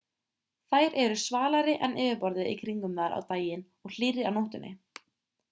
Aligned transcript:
þær 0.69 0.95
eru 1.03 1.17
svalari 1.23 1.75
en 1.87 1.93
yfirborðið 2.05 2.49
í 2.55 2.57
kringum 2.63 2.97
þær 3.01 3.17
á 3.17 3.21
daginn 3.29 3.67
og 3.85 3.95
hlýrri 3.99 4.27
á 4.29 4.33
nóttunni 4.41 4.75